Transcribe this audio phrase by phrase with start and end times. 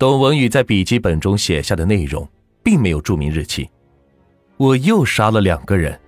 [0.00, 2.26] 董文宇在笔记本中写下的内容，
[2.62, 3.68] 并没有注明日期。
[4.56, 6.00] 我又杀了两个人，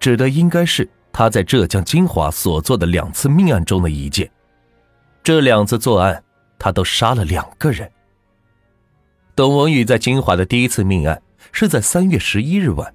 [0.00, 4.30] 指的应该是他在浙江金华所做的两次命案中的一件。
[5.22, 6.24] 这两次作案，
[6.58, 7.92] 他都杀了两个人。
[9.36, 11.20] 董文宇在金华的第一次命案
[11.52, 12.94] 是在三月十一日晚，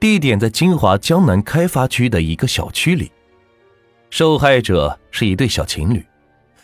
[0.00, 3.12] 地点在金华江南开发区的一个小区里。
[4.08, 6.02] 受害者是一对小情侣，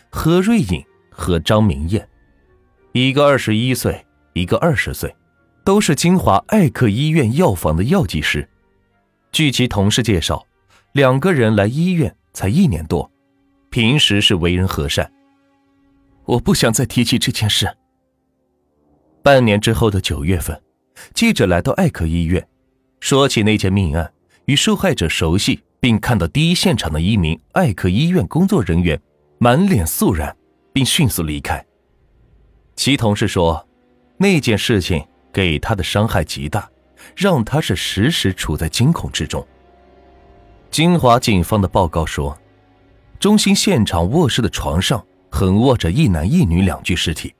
[0.09, 2.09] 何瑞颖和张明艳。
[2.93, 5.15] 一个二十一岁，一个二十岁，
[5.63, 8.47] 都是金华爱克医院药房的药剂师。
[9.31, 10.45] 据其同事介绍，
[10.91, 13.11] 两个人来医院才一年多，
[13.71, 15.11] 平时是为人和善。
[16.25, 17.67] 我不想再提起这件事。
[19.23, 20.61] 半年之后的九月份，
[21.15, 22.47] 记者来到爱克医院，
[22.99, 24.13] 说起那件命案，
[24.45, 29.01] 与受害者熟悉并看到第一现场的一名爱克医院工作人员，
[29.39, 30.37] 满脸肃然，
[30.71, 31.65] 并迅速离开。
[32.75, 33.67] 其同事说，
[34.17, 36.69] 那件事情给他的伤害极大，
[37.15, 39.45] 让他是时时处在惊恐之中。
[40.71, 42.37] 金华警方的报告说，
[43.19, 47.33] 中心现场卧室的床上横卧着一男一女两具尸体，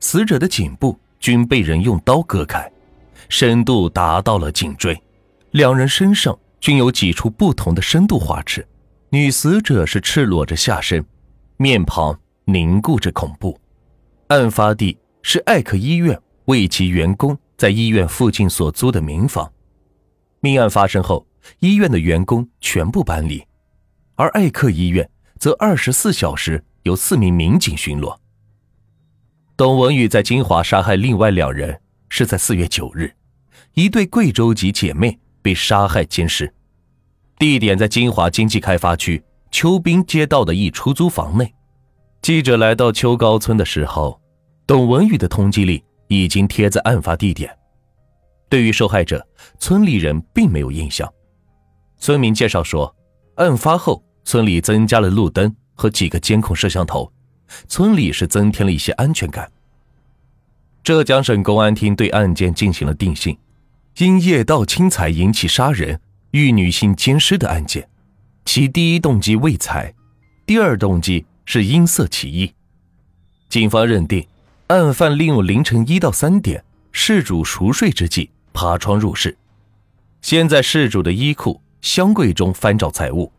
[0.00, 2.70] 死者的颈部均被人用刀割开，
[3.28, 5.00] 深度达到了颈椎，
[5.52, 8.66] 两人身上均有几处不同的深度划刺。
[9.08, 11.04] 女死者是赤裸着下身，
[11.56, 13.58] 面庞凝固着恐怖。
[14.28, 19.52] 案发地是艾克医院为其员工在医院附近所租的民房。
[20.40, 21.24] 命案发生后，
[21.60, 23.44] 医院的员工全部搬离，
[24.16, 28.16] 而艾克医院则二十四小时有四名民警巡逻。
[29.56, 33.12] 董文宇在金华杀害另外两人是在四月九日，
[33.74, 36.52] 一对贵州籍姐妹被杀害奸尸，
[37.38, 41.54] 地点在金华经济开发区秋滨街道的一出租房内。
[42.26, 44.20] 记者来到秋高村的时候，
[44.66, 47.56] 董文宇的通缉令已经贴在案发地点。
[48.48, 49.24] 对于受害者，
[49.60, 51.08] 村里人并没有印象。
[51.98, 52.92] 村民介绍说，
[53.36, 57.08] 案发后村里增加了路灯和几个监控摄像头，
[57.68, 59.48] 村里是增添了一些安全感。
[60.82, 63.38] 浙江省公安厅对案件进行了定性，
[63.98, 66.00] 因夜盗侵财引起杀人、
[66.32, 67.88] 遇女性奸尸的案件，
[68.44, 69.94] 其第一动机为财，
[70.44, 71.24] 第二动机。
[71.48, 72.52] 是音色起意，
[73.48, 74.26] 警方认定，
[74.66, 79.38] 案犯利用凌晨一到三点事主熟睡之际爬窗入室，
[80.20, 83.32] 先在事主的衣裤、箱柜中翻找财物，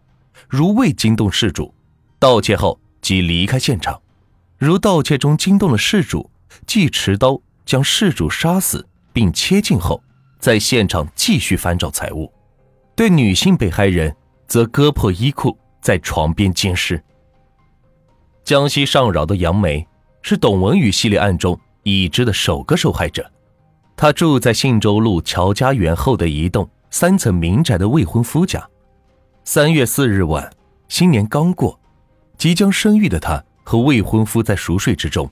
[0.48, 1.74] 如未惊动事主，
[2.18, 4.00] 盗窃后即离开现场；
[4.58, 6.32] 如盗窃中惊动了事主，
[6.66, 10.02] 即持刀将事主杀死并切尽后，
[10.40, 12.32] 在现场继续翻找财物。
[12.96, 14.16] 对女性被害人，
[14.48, 17.04] 则割破衣裤，在床边奸尸。
[18.48, 19.86] 江西上饶的杨梅
[20.22, 23.30] 是董文宇系列案中已知的首个受害者。
[23.98, 28.66] 她住在信州路乔家园后的一栋三层民宅的未婚夫家。
[29.44, 30.50] 三月四日晚，
[30.88, 31.78] 新年刚过，
[32.38, 35.30] 即将生育的她和未婚夫在熟睡之中。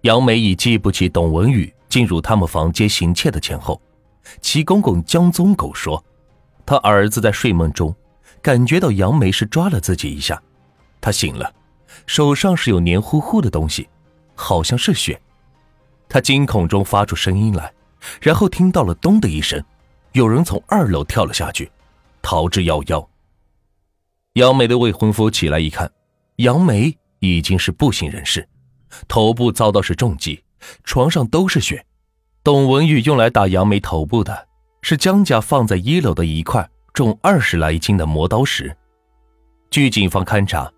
[0.00, 3.80] 杨梅已记不起董文宇进入他们房间行窃的前后。
[4.40, 6.04] 其公公江宗狗说，
[6.66, 7.94] 他儿子在睡梦中
[8.42, 10.42] 感觉到杨梅是抓了自己一下，
[11.00, 11.54] 他醒了。
[12.06, 13.88] 手上是有黏糊糊的东西，
[14.34, 15.20] 好像是血。
[16.08, 17.72] 他惊恐中发出声音来，
[18.20, 19.62] 然后听到了“咚”的一声，
[20.12, 21.70] 有人从二楼跳了下去，
[22.22, 23.06] 逃之夭夭。
[24.34, 25.90] 杨梅的未婚夫起来一看，
[26.36, 28.48] 杨梅已经是不省人事，
[29.06, 30.42] 头部遭到是重击，
[30.84, 31.84] 床上都是血。
[32.42, 34.48] 董文玉用来打杨梅头部的
[34.80, 38.74] 是江家放在一楼的一块重二十来斤的磨刀石。
[39.70, 40.72] 据警方勘查。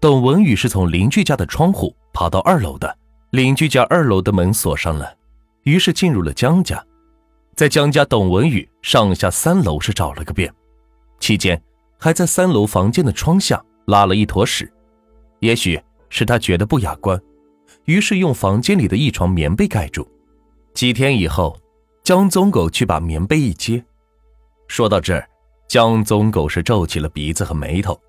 [0.00, 2.96] 董文宇是从邻居家的窗户爬到二楼的，
[3.30, 5.12] 邻居家二楼的门锁上了，
[5.64, 6.80] 于是进入了江家，
[7.56, 10.52] 在江家，董文宇上下三楼是找了个遍，
[11.18, 11.60] 期间
[11.98, 14.72] 还在三楼房间的窗下拉了一坨屎，
[15.40, 17.20] 也许是他觉得不雅观，
[17.86, 20.08] 于是用房间里的一床棉被盖住。
[20.74, 21.58] 几天以后，
[22.04, 23.84] 江宗狗去把棉被一揭，
[24.68, 25.28] 说到这儿，
[25.66, 28.00] 江宗狗是皱起了鼻子和眉头。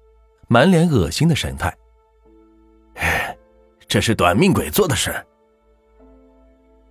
[0.51, 1.71] 满脸恶心的神态，
[3.87, 5.13] 这是短命鬼做的事。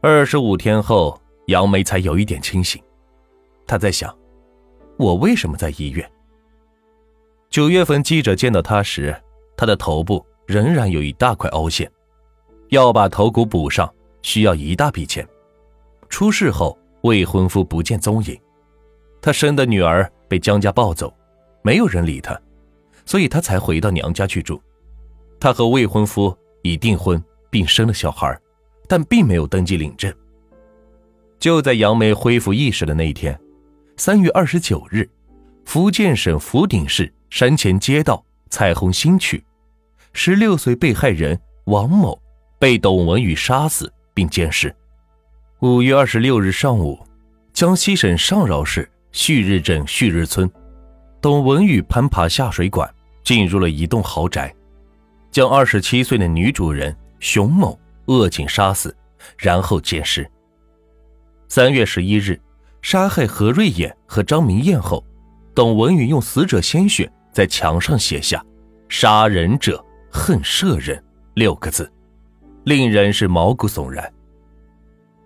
[0.01, 2.83] 二十五天后，杨梅才有一点清醒。
[3.67, 4.17] 她在想：
[4.97, 6.11] 我为什么在医院？
[7.51, 9.15] 九月份记者见到她时，
[9.57, 11.91] 她的头部仍然有一大块凹陷，
[12.69, 15.27] 要把头骨补上需要一大笔钱。
[16.09, 18.41] 出事后，未婚夫不见踪影，
[19.21, 21.13] 她生的女儿被江家抱走，
[21.63, 22.41] 没有人理她。
[23.05, 24.61] 所以她才回到娘家去住。
[25.41, 28.39] 她和未婚夫已订婚并生了小孩，
[28.89, 30.13] 但并没有登记领证。
[31.39, 33.39] 就在杨梅恢复意识的那一天，
[33.97, 35.09] 三月二十九日，
[35.65, 39.43] 福建省福鼎市山前街道彩虹新区，
[40.13, 42.21] 十六岁被害人王某
[42.59, 44.75] 被董文宇杀死并监视。
[45.61, 46.99] 五月二十六日上午，
[47.53, 50.51] 江西省上饶市旭日镇旭日村，
[51.21, 52.93] 董文宇攀爬下水管
[53.23, 54.53] 进入了一栋豪宅，
[55.31, 58.97] 将二十七岁的女主人熊某扼颈杀死，
[59.37, 60.29] 然后奸尸。
[61.49, 62.41] 三月十一日，
[62.83, 65.05] 杀害何瑞妍和张明艳后，
[65.55, 68.45] 董文宇用死者鲜血在墙上写下
[68.89, 71.03] “杀人者恨社人”
[71.35, 71.91] 六个字，
[72.65, 74.13] 令人是毛骨悚然。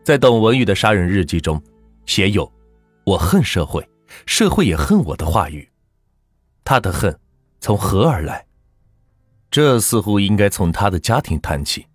[0.05, 1.63] 在董文宇的杀人日记中，
[2.07, 2.51] 写有
[3.05, 3.89] “我恨社会，
[4.27, 5.69] 社会也恨我的”话语。
[6.65, 7.17] 他的恨
[7.61, 8.45] 从何而来？
[9.53, 11.87] 这似乎应该从他的家庭谈起。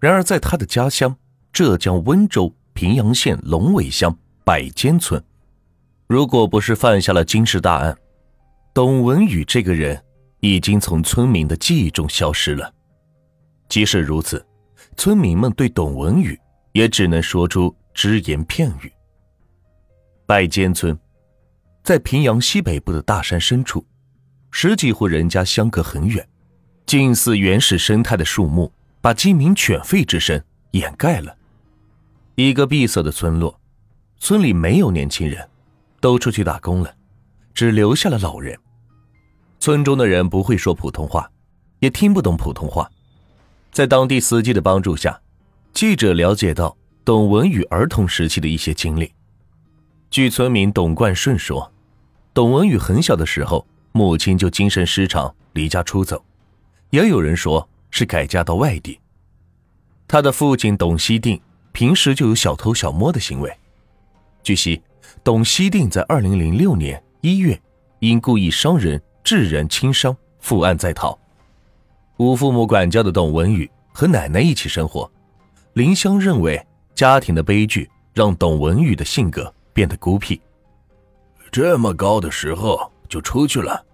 [0.00, 1.14] 然而，在他的家乡
[1.52, 2.50] 浙江温州。
[2.76, 5.24] 平阳县龙尾乡百间村，
[6.06, 7.96] 如果不是犯下了惊世大案，
[8.74, 9.98] 董文宇这个人
[10.40, 12.70] 已经从村民的记忆中消失了。
[13.70, 14.46] 即使如此，
[14.94, 16.38] 村民们对董文宇
[16.72, 18.92] 也只能说出只言片语。
[20.26, 20.94] 百间村，
[21.82, 23.82] 在平阳西北部的大山深处，
[24.50, 26.28] 十几户人家相隔很远，
[26.86, 30.40] 近似原始生态的树木把鸡鸣犬吠之声
[30.70, 31.36] 掩盖了。
[32.36, 33.58] 一个闭塞的村落，
[34.20, 35.48] 村里没有年轻人，
[36.00, 36.94] 都出去打工了，
[37.52, 38.56] 只留下了老人。
[39.58, 41.28] 村中的人不会说普通话，
[41.80, 42.88] 也听不懂普通话。
[43.72, 45.20] 在当地司机的帮助下，
[45.72, 49.12] 记者了解到董文宇儿童时期的一些经历。
[50.08, 51.72] 据村民董冠顺说，
[52.32, 56.24] 董文宇很小的时候，母亲就精神失常离家出走，
[56.90, 59.00] 也有人说是改嫁到外地。
[60.08, 61.40] 他的父亲董希定。
[61.76, 63.54] 平时就有小偷小摸的行为。
[64.42, 64.80] 据悉，
[65.22, 67.60] 董希定在二零零六年一月
[67.98, 71.18] 因故意伤人致人轻伤负案在逃。
[72.16, 75.12] 无父母管教的董文宇和奶奶一起生活。
[75.74, 80.40] 林香认为，家庭的悲剧让董文宇的性格变得孤僻。
[81.52, 83.84] 这么高的时候就出去了。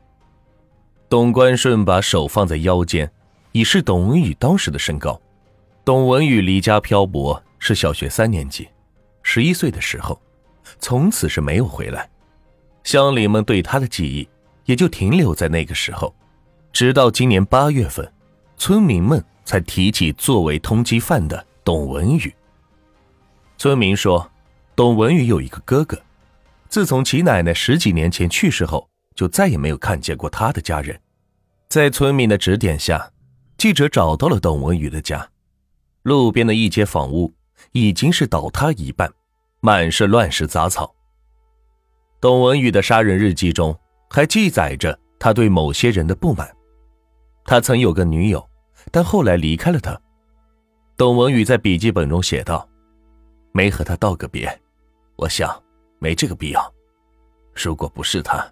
[1.13, 3.13] 董关顺把手放在腰间，
[3.53, 5.21] 以示董文宇当时的身高。
[5.85, 7.43] 董文宇离家漂泊。
[7.59, 8.67] 是小学三年级，
[9.23, 10.19] 十一岁的时候，
[10.79, 12.09] 从此是没有回来。
[12.83, 14.27] 乡邻们对他的记忆
[14.65, 16.15] 也就停留在那个时候，
[16.73, 18.11] 直到今年八月份，
[18.57, 22.35] 村民们才提起作为通缉犯的董文宇。
[23.59, 24.27] 村民说，
[24.75, 26.01] 董文宇有一个哥哥，
[26.71, 30.99] 自从其奶奶十几年前去世后，就再也没有看见过他的家人。
[31.73, 33.11] 在村民的指点下，
[33.57, 35.27] 记者找到了董文宇的家，
[36.03, 37.33] 路边的一间房屋。
[37.71, 39.11] 已经是倒塌一半，
[39.61, 40.95] 满是乱石杂草。
[42.21, 43.75] 董文宇的杀人日记中
[44.11, 46.55] 还记载着他对某些人的不满。
[47.47, 48.47] 他曾有个女友，
[48.91, 49.99] 但后来离开了他。
[50.99, 52.69] 董文宇在笔记本中写道
[53.55, 54.61] ：“没和他道个别，
[55.17, 55.59] 我想
[55.99, 56.75] 没这个必要。
[57.55, 58.47] 如果不是他，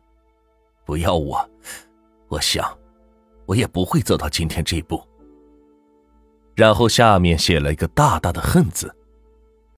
[0.87, 1.47] 不要我，
[2.29, 2.65] 我想
[3.51, 5.03] 我也不会走到今天这一步。”
[6.55, 8.95] 然后下面写了一个大大的“恨”字。